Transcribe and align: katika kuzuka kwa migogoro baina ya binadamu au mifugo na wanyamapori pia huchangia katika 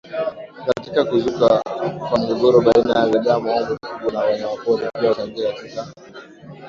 katika 0.67 1.05
kuzuka 1.05 1.61
kwa 2.09 2.19
migogoro 2.19 2.61
baina 2.61 2.99
ya 2.99 3.05
binadamu 3.05 3.51
au 3.51 3.67
mifugo 3.71 4.11
na 4.11 4.19
wanyamapori 4.19 4.85
pia 4.99 5.09
huchangia 5.09 5.53
katika 5.53 5.87